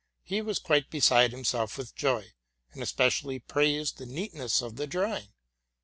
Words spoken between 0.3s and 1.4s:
was quite beside